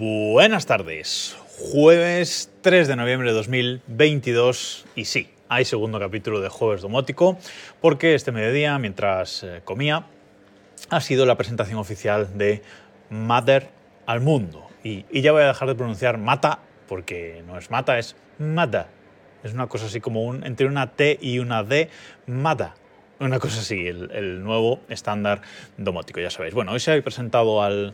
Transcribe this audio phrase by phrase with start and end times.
[0.00, 1.36] Buenas tardes.
[1.58, 7.36] Jueves 3 de noviembre de 2022 y sí, hay segundo capítulo de Jueves Domótico
[7.82, 10.06] porque este mediodía, mientras eh, comía,
[10.88, 12.62] ha sido la presentación oficial de
[13.10, 13.68] Mother
[14.06, 14.66] al mundo.
[14.82, 18.88] Y, ya voy a dejar de pronunciar Mata porque no es Mata, es Mada.
[19.44, 21.90] Es una cosa así como un, entre una T y una D,
[22.26, 22.74] Mada.
[23.18, 25.42] Una cosa así, el, el nuevo estándar
[25.76, 26.54] domótico, ya sabéis.
[26.54, 27.92] Bueno, hoy se ha presentado al,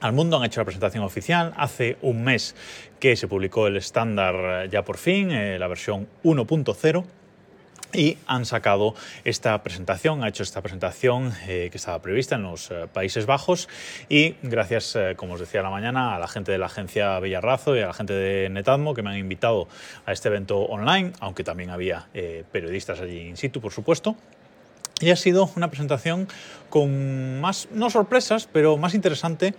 [0.00, 1.52] al mundo, han hecho la presentación oficial.
[1.56, 2.54] Hace un mes
[2.98, 7.04] que se publicó el estándar ya por fin, eh, la versión 1.0.
[7.92, 12.70] Y han sacado esta presentación, ha hecho esta presentación eh, que estaba prevista en los
[12.70, 13.68] eh, Países Bajos
[14.08, 17.76] y gracias, eh, como os decía la mañana, a la gente de la agencia Villarrazo
[17.76, 19.66] y a la gente de Netatmo que me han invitado
[20.06, 24.14] a este evento online, aunque también había eh, periodistas allí in situ, por supuesto.
[25.00, 26.28] Y ha sido una presentación
[26.68, 29.54] con más, no sorpresas, pero más interesante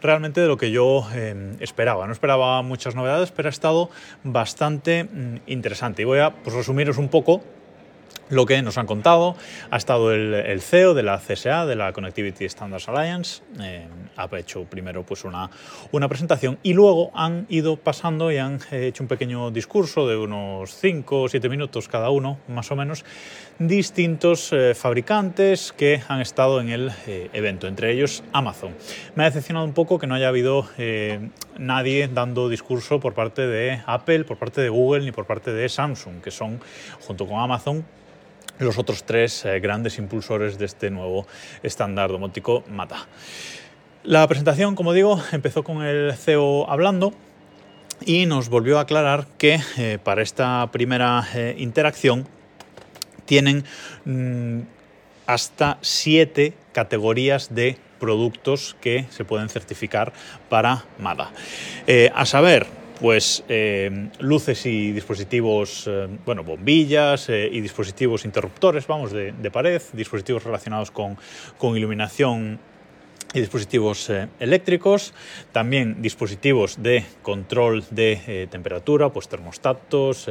[0.00, 2.06] realmente de lo que yo eh, esperaba.
[2.06, 3.90] No esperaba muchas novedades, pero ha estado
[4.24, 6.02] bastante mm, interesante.
[6.02, 7.42] Y voy a pues, resumiros un poco
[8.30, 9.36] lo que nos han contado.
[9.70, 14.28] Ha estado el, el, CEO de la CSA, de la Connectivity Standards Alliance, eh, ha
[14.38, 15.50] hecho primero pues una,
[15.92, 20.74] una, presentación y luego han ido pasando y han hecho un pequeño discurso de unos
[20.74, 23.04] 5 o 7 minutos cada uno, más o menos,
[23.60, 28.74] distintos eh, fabricantes que han estado en el eh, evento, entre ellos Amazon.
[29.14, 33.46] Me ha decepcionado un poco que no haya habido eh, nadie dando discurso por parte
[33.46, 36.58] de Apple, por parte de Google ni por parte de Samsung, que son,
[37.00, 37.84] junto con Amazon,
[38.58, 41.26] los otros tres grandes impulsores de este nuevo
[41.62, 43.08] estándar domótico MATA.
[44.04, 47.12] La presentación, como digo, empezó con el CEO hablando
[48.06, 49.60] y nos volvió a aclarar que
[50.02, 51.26] para esta primera
[51.58, 52.26] interacción
[53.30, 53.62] tienen
[54.04, 54.62] mmm,
[55.24, 60.12] hasta siete categorías de productos que se pueden certificar
[60.48, 61.30] para MATA.
[61.86, 62.66] Eh, a saber,
[62.98, 70.42] pues eh, luces y dispositivos, eh, bueno, bombillas y dispositivos interruptores, vamos, de, pared, dispositivos
[70.42, 71.16] relacionados con,
[71.56, 72.58] con iluminación
[73.32, 74.10] y dispositivos
[74.40, 75.14] eléctricos,
[75.52, 80.26] también dispositivos de control de temperatura, pues termostatos,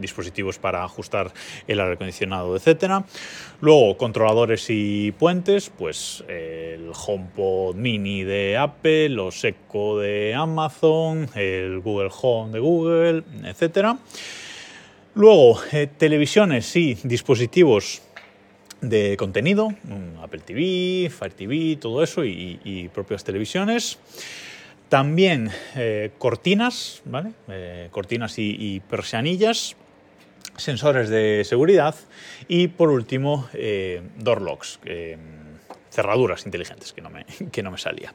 [0.00, 1.32] dispositivos para ajustar
[1.66, 3.04] el aire acondicionado, etcétera.
[3.60, 11.80] Luego, controladores y puentes, pues el HomePod Mini de Apple, los Echo de Amazon, el
[11.80, 13.98] Google Home de Google, etcétera.
[15.14, 18.02] Luego, eh, televisiones y dispositivos
[18.80, 19.72] de contenido,
[20.20, 23.98] Apple TV, Fire TV, todo eso y, propias televisiones.
[24.88, 27.32] También eh, cortinas, ¿vale?
[27.48, 29.76] Eh, cortinas y, persianillas,
[30.56, 31.94] sensores de seguridad
[32.48, 34.80] y por último eh, door locks.
[34.84, 35.16] Eh,
[35.90, 38.12] cerraduras inteligentes, que no me, que no me salía.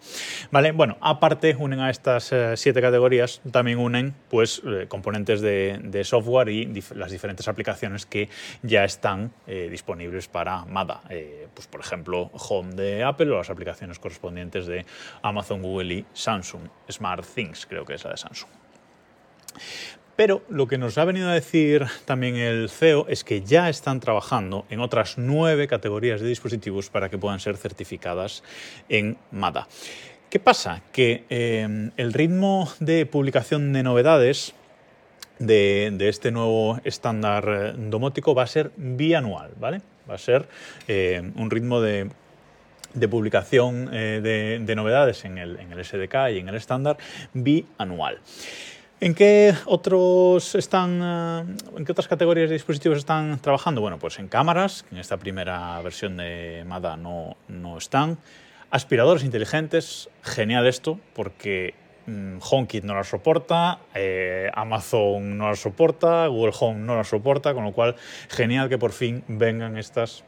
[0.52, 6.50] Vale, bueno, aparte unen a estas eh, siete categorías, también unen pues componentes de, software
[6.50, 8.28] y las diferentes aplicaciones que
[8.64, 11.04] ya están disponibles para MADA.
[11.54, 14.86] pues por ejemplo, Home de Apple o las aplicaciones correspondientes de
[15.22, 16.64] Amazon, Google y Samsung.
[16.92, 18.50] Smart Things creo que es la de Samsung.
[20.20, 24.02] Pero lo que nos ha venido a decir también el CEO es que ya están
[24.02, 28.44] trabajando en otras nueve categorías de dispositivos para que puedan ser certificadas
[28.90, 29.70] en MADA.
[30.30, 30.82] ¿Qué pasa?
[30.92, 34.54] Que eh, el ritmo de publicación de novedades
[35.38, 39.80] de, este nuevo estándar domótico va a ser bianual, ¿vale?
[40.10, 40.50] Va a ser
[40.90, 42.10] eh, un ritmo de,
[43.10, 46.98] publicación eh, de, de, novedades en el, en el SDK y en el estándar
[47.34, 48.20] bianual.
[49.02, 53.80] ¿En qué, otros están, uh, ¿En qué otras categorías de dispositivos están trabajando?
[53.80, 58.18] Bueno, pues en cámaras, que en esta primera versión de MADA no, no están.
[58.72, 61.76] Aspiradores inteligentes, genial esto, porque
[62.08, 67.54] mmm, HomeKit no la soporta, eh, Amazon no la soporta, Google Home no la soporta,
[67.54, 67.96] con lo cual
[68.28, 70.26] genial que por fin vengan estas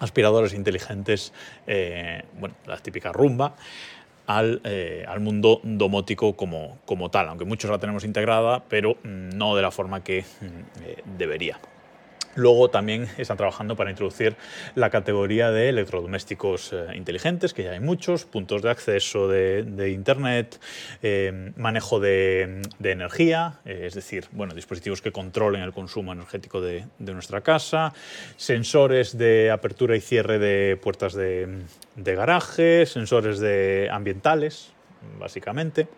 [0.00, 1.32] aspiradores inteligentes,
[1.68, 3.54] eh, bueno, la típica rumba
[4.26, 9.56] al, eh, al, mundo domótico como, como, tal, aunque muchos la tenemos integrada, pero no
[9.56, 11.58] de la forma que eh, debería.
[12.34, 14.36] Luego también están trabajando para introducir
[14.74, 20.58] la categoría de electrodomésticos eh, inteligentes, que ya hay muchos, puntos de acceso de, Internet,
[21.02, 26.86] eh, manejo de, energía, eh, es decir, bueno, dispositivos que controlen el consumo energético de,
[26.98, 27.92] de, nuestra casa,
[28.36, 31.64] sensores de apertura y cierre de puertas de,
[31.96, 34.72] de garaje, sensores de ambientales,
[35.18, 35.88] básicamente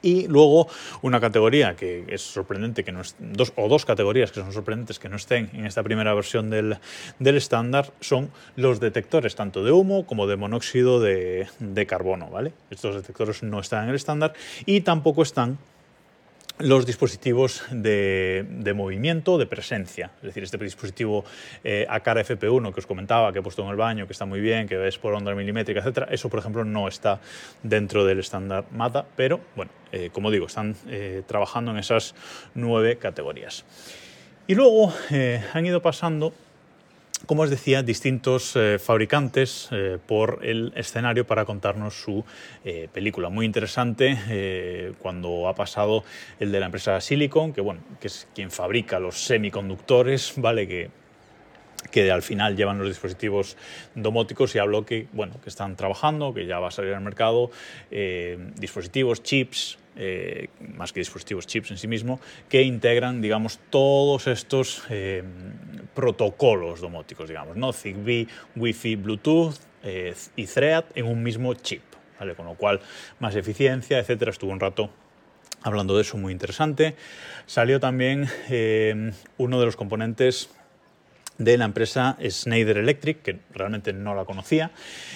[0.00, 0.68] Y luego
[1.02, 4.98] una categoría que es sorprendente, que no es, dos, o dos categorías que son sorprendentes
[4.98, 6.78] que no estén en esta primera versión del,
[7.18, 12.28] estándar son los detectores tanto de humo como de monóxido de, de carbono.
[12.28, 12.52] ¿vale?
[12.70, 14.34] Estos detectores no están en el estándar
[14.66, 15.58] y tampoco están
[16.58, 20.10] los dispositivos de, movimiento, de presencia.
[20.18, 21.24] Es decir, este dispositivo
[21.64, 24.40] eh, ACAR FP1 que os comentaba, que he puesto en el baño, que está muy
[24.40, 26.08] bien, que ves por onda milimétrica, etc.
[26.10, 27.20] Eso, por ejemplo, no está
[27.62, 32.14] dentro del estándar MATA, pero, bueno, eh, como digo, están eh, trabajando en esas
[32.54, 33.64] nueve categorías.
[34.46, 34.92] Y luego
[35.54, 36.32] han ido pasando
[37.26, 42.24] como os decía, distintos eh, fabricantes eh, por el escenario para contarnos su
[42.64, 43.28] eh, película.
[43.28, 46.04] Muy interesante cuando ha pasado
[46.40, 50.66] el de la empresa Silicon, que, bueno, que es quien fabrica los semiconductores, ¿vale?
[50.66, 50.90] Que,
[51.90, 53.56] que al final llevan los dispositivos
[53.94, 57.50] domóticos y habló que, bueno, que están trabajando, que ya va a salir al mercado,
[58.56, 62.18] dispositivos, chips, eh, más que dispositivos chips en sí mismo,
[62.48, 65.22] que integran, digamos, todos estos eh,
[65.94, 67.72] protocolos domóticos, digamos, ¿no?
[67.72, 71.82] Zigbee, Wi-Fi, Bluetooth eh, y Thread en un mismo chip,
[72.18, 72.34] ¿vale?
[72.34, 72.80] Con lo cual,
[73.20, 74.30] más eficiencia, etcétera.
[74.30, 74.88] Estuvo un rato
[75.62, 76.96] hablando de eso, muy interesante.
[77.46, 78.28] Salió también
[79.36, 80.48] uno de los componentes
[81.38, 84.70] de la empresa Schneider Electric, que realmente no la conocía.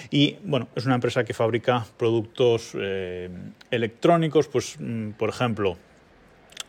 [0.09, 3.29] Y bueno, es una empresa que fabrica productos eh,
[3.71, 5.77] electrónicos, pues mm, por ejemplo,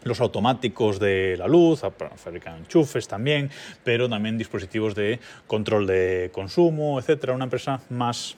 [0.05, 1.83] los automáticos de la luz,
[2.17, 3.51] fabrican enchufes también,
[3.83, 7.33] pero también dispositivos de control de consumo, etcétera.
[7.33, 8.37] Una empresa más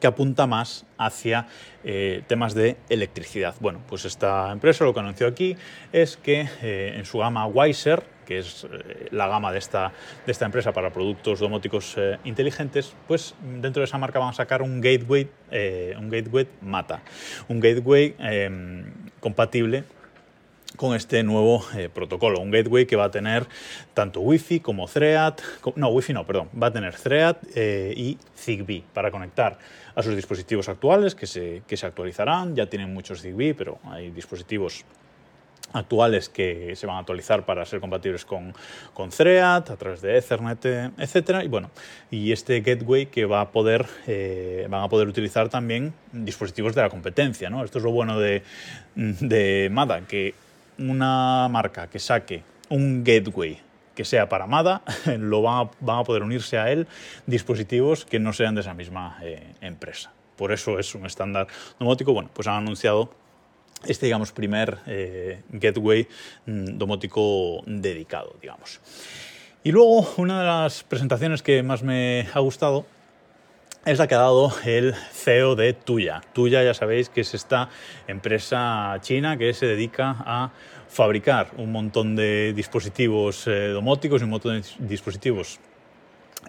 [0.00, 1.46] que apunta más hacia
[1.84, 3.54] eh, temas de electricidad.
[3.60, 5.56] Bueno, pues esta empresa lo que anunció aquí
[5.92, 9.92] es que eh, en su gama Weiser, que es eh, la gama de esta,
[10.26, 14.62] de esta empresa para productos domóticos inteligentes, pues dentro de esa marca van a sacar
[14.62, 15.28] un gateway,
[15.98, 17.02] un gateway MATA,
[17.48, 18.14] un gateway
[19.20, 19.84] compatible
[20.76, 23.46] con este nuevo protocolo, un gateway que va a tener
[23.94, 25.34] tanto Wi-Fi como Thread,
[25.76, 29.58] no, Wi-Fi no, perdón, va a tener Thread y Zigbee para conectar
[29.94, 32.56] a sus dispositivos actuales que se, que se actualizarán.
[32.56, 34.84] Ya tienen muchos Zigbee, pero hay dispositivos
[35.72, 38.54] actuales que se van a actualizar para ser compatibles con,
[38.92, 40.64] con Thread, a través de Ethernet,
[40.98, 41.44] etcétera.
[41.44, 41.70] Y bueno,
[42.10, 46.82] y este gateway que va a poder, eh, van a poder utilizar también dispositivos de
[46.82, 47.50] la competencia.
[47.50, 47.64] ¿no?
[47.64, 48.42] Esto es lo bueno de,
[48.94, 50.34] de MADA, que
[50.78, 53.60] una marca que saque un gateway
[53.94, 54.82] que sea para MADA,
[55.18, 56.86] lo van a, poder unirse a él
[57.26, 60.12] dispositivos que no sean de esa misma eh, empresa.
[60.36, 61.46] Por eso es un estándar
[61.78, 62.12] domótico.
[62.12, 63.14] Bueno, pues han anunciado
[63.86, 66.08] este, digamos, primer eh, gateway
[66.46, 68.80] mm, domótico dedicado, digamos.
[69.62, 72.86] Y luego, una de las presentaciones que más me ha gustado
[73.86, 76.22] es la que ha dado el CEO de Tuya.
[76.32, 77.68] Tuya, ya sabéis que es esta
[78.06, 80.52] empresa china que se dedica a
[80.88, 85.60] fabricar un montón de dispositivos eh, domóticos y un montón de dispositivos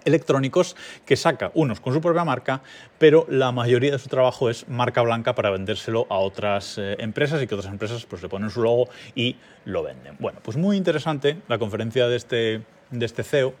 [0.06, 2.62] electrónicos que saca unos con su propia marca,
[2.98, 7.42] pero la mayoría de su trabajo es marca blanca para vendérselo a otras eh, empresas
[7.42, 9.36] y que otras empresas pues le ponen su logo y
[9.66, 10.16] lo venden.
[10.18, 13.54] Bueno, pues muy interesante la conferencia de este, de este CEO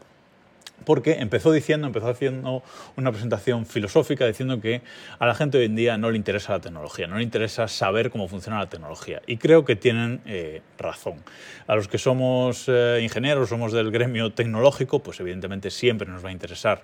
[0.84, 2.62] porque empezó diciendo, empezó haciendo
[2.96, 4.82] una presentación filosófica diciendo que
[5.18, 8.10] a la gente hoy en día no le interesa la tecnología, no le interesa saber
[8.10, 9.22] cómo funciona la tecnología.
[9.26, 11.22] Y creo que tienen eh, razón.
[11.66, 16.28] A los que somos eh, ingenieros, somos del gremio tecnológico, pues evidentemente siempre nos va
[16.28, 16.82] a interesar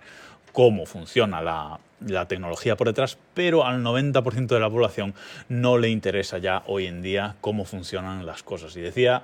[0.52, 5.14] cómo funciona la, la tecnología por detrás, pero al 90% de la población
[5.48, 8.76] no le interesa ya hoy en día cómo funcionan las cosas.
[8.76, 9.22] Y decía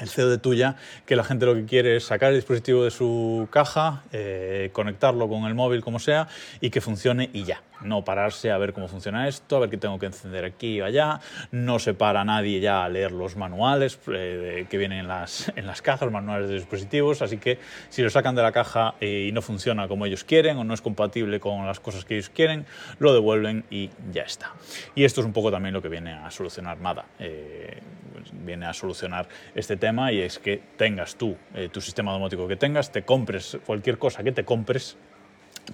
[0.00, 0.76] el CEO de Tuya,
[1.06, 5.28] que la gente lo que quiere es sacar el dispositivo de su caja, eh, conectarlo
[5.28, 6.28] con el móvil como sea
[6.60, 7.62] y que funcione y ya.
[7.80, 10.84] No pararse a ver cómo funciona esto, a ver qué tengo que encender aquí o
[10.84, 11.20] allá.
[11.52, 15.66] No se para nadie ya a leer los manuales eh, que vienen en las, en
[15.66, 17.22] las cajas, manuales de dispositivos.
[17.22, 20.56] Así que si lo sacan de la caja eh, y no funciona como ellos quieren
[20.58, 22.66] o no es compatible con las cosas que ellos quieren,
[22.98, 24.54] lo devuelven y ya está.
[24.96, 27.04] Y esto es un poco también lo que viene a solucionar MADA.
[28.32, 32.56] viene a solucionar este tema y es que tengas tú eh, tu sistema domótico que
[32.56, 34.96] tengas, te compres cualquier cosa que te compres,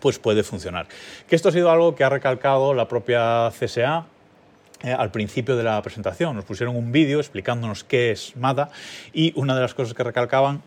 [0.01, 0.87] pues puede funcionar.
[1.29, 4.07] Que esto ha sido algo que ha recalcado la propia CSA
[4.83, 6.37] eh, al principio de la presentación.
[6.37, 8.71] Nos pusieron un vídeo explicándonos qué es MADA
[9.13, 10.63] y una de las cosas que recalcaban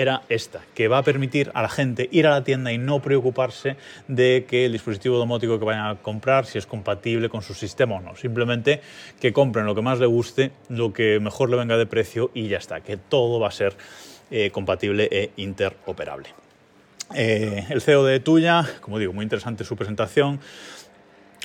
[0.00, 3.00] era esta, que va a permitir a la gente ir a la tienda y no
[3.00, 3.76] preocuparse
[4.08, 7.96] de que el dispositivo domótico que vayan a comprar, si es compatible con su sistema
[7.96, 8.16] o no.
[8.16, 8.80] Simplemente
[9.20, 12.48] que compren lo que más le guste, lo que mejor le venga de precio y
[12.48, 13.76] ya está, que todo va a ser
[14.30, 16.28] eh, compatible e interoperable.
[17.14, 20.40] Eh, el CEO de Tuya, como digo, muy interesante su presentación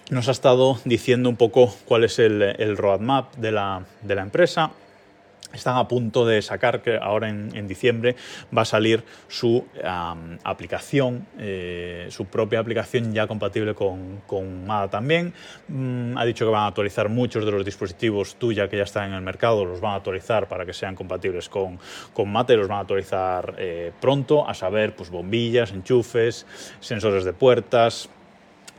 [0.10, 4.22] nos ha estado diciendo un poco cuál es el, el roadmap de la, de la
[4.22, 4.72] empresa,
[5.56, 8.16] están a punto de sacar, que ahora en, diciembre
[8.56, 9.66] va a salir su
[10.44, 15.34] aplicación, eh, su propia aplicación ya compatible con, con MADA también.
[15.68, 19.10] Mm, ha dicho que van a actualizar muchos de los dispositivos tuya que ya están
[19.10, 21.80] en el mercado, los van a actualizar para que sean compatibles con,
[22.14, 26.46] con Mate, los van a actualizar eh, pronto, a saber, pues bombillas, enchufes,
[26.80, 28.10] sensores de puertas,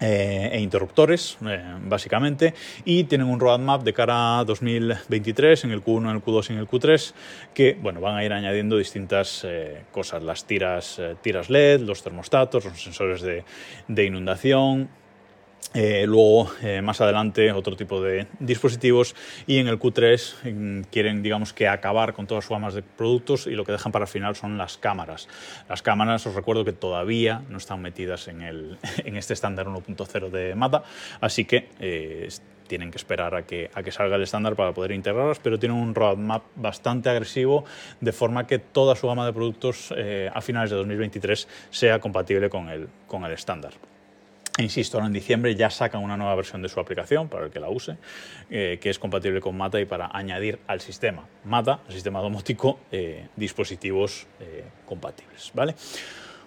[0.01, 5.83] eh, e interruptores, eh, básicamente, y tienen un roadmap de cara a 2023 en el
[5.83, 7.15] Q1, en el Q2 y en el Q3,
[7.55, 12.65] que bueno, van a ir añadiendo distintas eh, cosas, las tiras, tiras LED, los termostatos,
[12.65, 13.45] los sensores de,
[13.89, 14.89] de inundación,
[15.79, 19.15] eh, luego, eh, más adelante, otro tipo de dispositivos
[19.47, 23.47] y en el Q3 mm, quieren, digamos, que acabar con todas sus gamas de productos
[23.47, 25.29] y lo que dejan para el final son las cámaras.
[25.69, 30.31] Las cámaras, os recuerdo que todavía no están metidas en, el, en este estándar 1.0
[30.31, 30.83] de MATA,
[31.21, 32.29] así que eh,
[32.69, 35.77] tienen que esperar a que, a que salga el estándar para poder integrarlas, pero tienen
[35.77, 37.67] un roadmap bastante agresivo,
[38.01, 42.71] de forma que toda su gama de productos a finales de 2023 sea compatible con
[42.71, 43.75] el, con el estándar.
[44.59, 47.61] Insisto, ahora en diciembre ya sacan una nueva versión de su aplicación para el que
[47.61, 47.99] la use,
[48.49, 52.81] eh, que es compatible con Mata y para añadir al sistema Mata, al sistema domótico,
[52.91, 55.51] eh, dispositivos eh, compatibles.
[55.55, 55.75] ¿vale?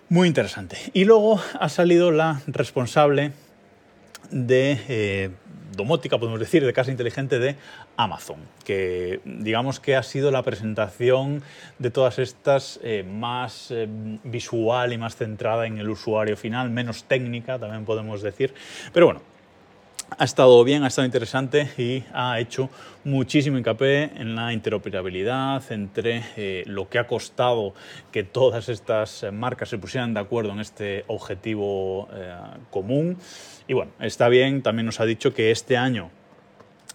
[0.09, 0.77] Muy interesante.
[0.93, 3.31] Y luego ha salido la responsable
[4.31, 5.31] de
[5.79, 7.55] domótica, podemos decir, de casa inteligente de
[7.95, 11.41] Amazon, que digamos que ha sido la presentación
[11.79, 13.87] de todas estas eh, más eh,
[14.23, 18.53] visual y más centrada en el usuario final, menos técnica, también podemos decir.
[18.93, 19.21] Pero bueno,
[20.17, 22.69] ha estado bien, ha estado interesante y ha hecho
[23.03, 27.73] muchísimo hincapié en la interoperabilidad entre eh, lo que ha costado
[28.11, 32.07] que todas estas marcas se pusieran de acuerdo en este objetivo
[32.69, 33.17] común.
[33.67, 36.11] Y bueno, está bien, también nos ha dicho que este año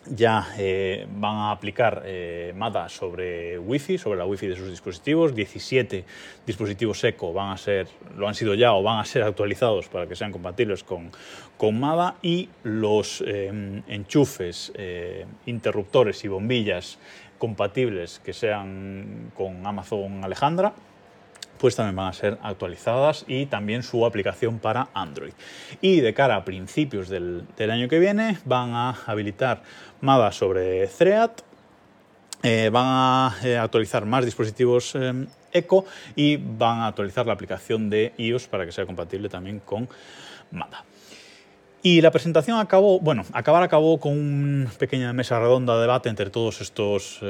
[0.06, 5.34] ya eh, van a aplicar eh, MADA sobre Wi-Fi, sobre la Wi-Fi de sus dispositivos.
[5.34, 6.04] 17
[6.46, 10.06] dispositivos ECO van a ser, lo han sido ya o van a ser actualizados para
[10.06, 11.10] que sean compatibles con,
[11.56, 14.72] con MADA y los eh, enchufes,
[15.46, 16.98] interruptores y bombillas
[17.38, 20.74] compatibles que sean con Amazon Alejandra
[21.64, 25.32] pues también van a ser actualizadas y también su aplicación para Android.
[25.80, 29.62] Y de cara a principios del, año que viene van a habilitar
[30.02, 31.30] MADA sobre Thread,
[32.42, 37.88] eh, van a eh, actualizar más dispositivos eh, Eco y van a actualizar la aplicación
[37.88, 39.88] de iOS para que sea compatible también con
[40.50, 40.84] MADA.
[41.82, 46.28] Y la presentación acabó, bueno, acabar acabó con una pequeña mesa redonda de debate entre
[46.28, 47.20] todos estos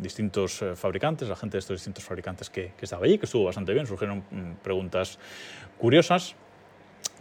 [0.00, 3.72] distintos eh, fabricantes, la gente de estos distintos fabricantes que, estaba allí, que estuvo bastante
[3.72, 5.18] bien, surgieron mm, preguntas
[5.78, 6.34] curiosas.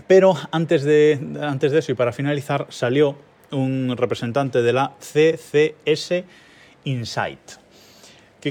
[0.08, 3.18] Pero antes de, antes de eso y para finalizar, salió
[3.52, 6.24] un representante de la CCS
[6.84, 7.65] Insight.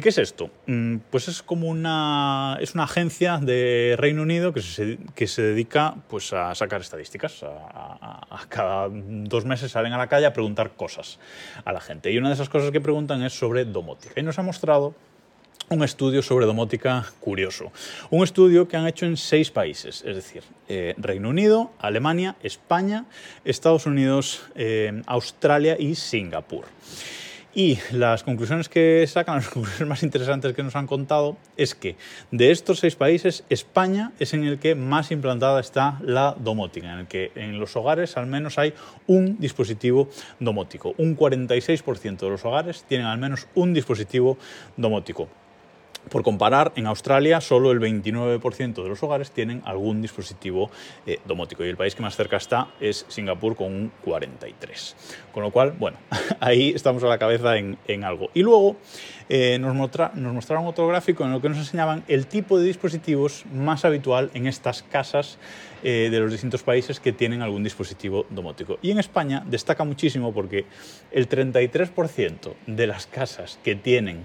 [0.01, 0.51] ¿Qué, es esto?
[0.67, 5.43] Mm, pues es como una, es una agencia de Reino Unido que se, que se
[5.43, 7.45] dedica pues, a sacar estadísticas.
[7.45, 11.21] A, cada dos meses salen a la calle a preguntar cosas
[11.65, 12.11] a la gente.
[12.11, 14.21] Y una de esas cosas que preguntan es sobre domótica.
[14.21, 14.97] Y nos ha mostrado
[15.69, 17.71] un estudio sobre domótica curioso.
[18.11, 23.05] Un estudio que han hecho en seis países, es decir, eh, Reino Unido, Alemania, España,
[23.45, 26.65] Estados Unidos, eh, Australia y Singapur.
[27.57, 31.97] Y las conclusiones que sacan, las conclusiones más interesantes que nos han contado, es que
[32.33, 37.01] de estos seis países, España es en el que más implantada está la domótica, en
[37.01, 38.75] el que en los hogares al menos hay
[39.07, 40.09] un dispositivo
[40.41, 40.95] domótico.
[40.99, 44.37] Un 46% de los hogares tienen al menos un dispositivo
[44.77, 45.29] domótico.
[46.11, 50.71] Por comparar, en Australia solo el 29% de los hogares tienen algún dispositivo
[51.07, 54.95] eh, domótico y el país que más cerca está es Singapur con un 43%.
[55.33, 55.97] Con lo cual, bueno,
[56.41, 58.29] ahí estamos a la cabeza en, algo.
[58.35, 58.77] Y luego
[59.29, 63.45] eh, nos, nos, mostraron otro gráfico en el que nos enseñaban el tipo de dispositivos
[63.53, 65.39] más habitual en estas casas
[65.83, 68.79] eh, de los distintos países que tienen algún dispositivo domótico.
[68.83, 70.67] Y en España destaca muchísimo porque
[71.13, 74.25] el 33% de las casas que tienen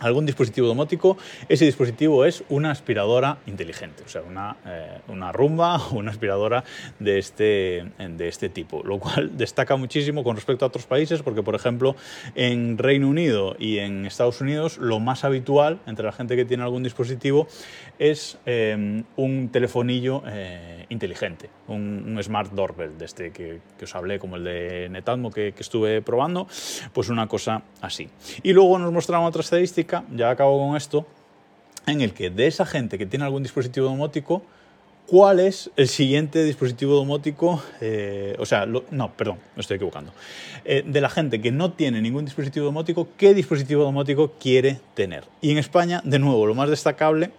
[0.00, 1.16] algún dispositivo domótico,
[1.48, 6.64] ese dispositivo es una aspiradora inteligente, o sea, una, eh, una rumba o una aspiradora
[6.98, 11.42] de este, de este tipo, lo cual destaca muchísimo con respecto a otros países, porque
[11.42, 11.96] por ejemplo
[12.34, 16.62] en Reino Unido y en Estados Unidos lo más habitual entre la gente que tiene
[16.62, 17.46] algún dispositivo
[17.98, 24.36] es eh, un telefonillo eh, inteligente, un, smart doorbell de este que, os hablé, como
[24.36, 26.46] el de Netatmo que, que estuve probando,
[26.92, 28.08] pues una cosa así.
[28.42, 29.83] Y luego nos mostraron otra estadística
[30.14, 31.06] ya acabo con esto,
[31.86, 34.42] en el que de esa gente que tiene algún dispositivo domótico,
[35.06, 37.62] ¿Cuál es el siguiente dispositivo domótico?
[37.82, 40.12] Eh, o sea, no, perdón, me estoy equivocando.
[40.64, 45.24] Eh, de la gente que no tiene ningún dispositivo domótico, ¿qué dispositivo domótico quiere tener?
[45.42, 47.32] Y en España, de nuevo, lo más destacable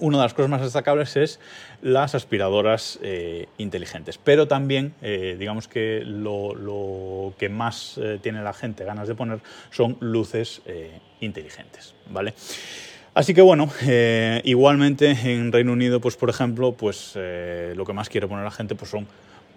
[0.00, 1.40] una de las cosas más destacables es
[1.82, 9.08] las aspiradoras eh, inteligentes, pero también digamos que lo, que más tiene la gente ganas
[9.08, 10.62] de poner son luces
[11.20, 12.34] inteligentes, ¿vale?
[13.14, 17.92] Así que bueno, eh, igualmente en Reino Unido, pues por ejemplo, pues eh, lo que
[17.92, 19.06] más quiere poner la gente pues son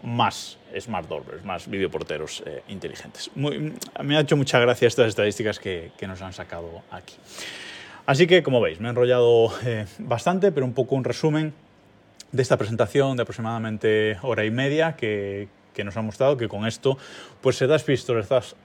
[0.04, 3.32] más smart doors, más videoporteros eh, inteligentes.
[3.36, 7.16] me ha hecho mucha gracia estas estadísticas que, nos han sacado aquí.
[8.08, 9.52] Así que, como veis, me he enrollado
[10.00, 11.54] bastante, pero un poco un resumen
[12.32, 15.50] de esta presentación de aproximadamente hora y media que,
[15.84, 16.98] nos ha mostrado que con esto
[17.40, 17.78] pues se da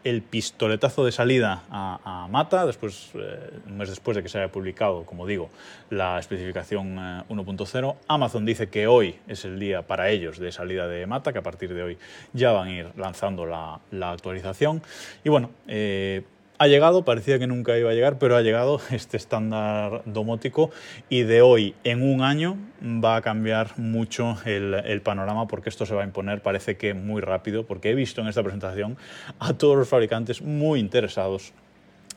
[0.04, 4.50] el pistoletazo de salida a, Mata, después, eh, un mes después de que se haya
[4.50, 5.50] publicado, como digo,
[5.90, 6.96] la especificación
[7.28, 7.92] 1.0.
[7.92, 11.40] Eh, Amazon dice que hoy es el día para ellos de salida de Mata, que
[11.40, 11.98] a partir de hoy
[12.32, 13.80] ya van a ir lanzando la,
[14.12, 14.82] actualización.
[15.22, 16.22] Y bueno, eh,
[16.62, 20.70] ha llegado, parecía que nunca iba a llegar, pero ha llegado este estándar domótico
[21.08, 25.94] y de hoy en un año va a cambiar mucho el, panorama porque esto se
[25.96, 28.96] va a imponer, parece que muy rápido, porque he visto en esta presentación
[29.40, 31.52] a todos los fabricantes muy interesados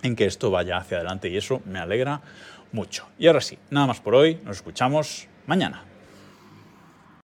[0.03, 2.21] en que esto vaya hacia adelante y eso me alegra
[2.71, 3.07] mucho.
[3.17, 5.94] Y ahora sí, nada más por hoy, nos escuchamos mañana.